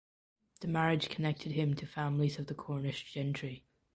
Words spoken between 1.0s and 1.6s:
connected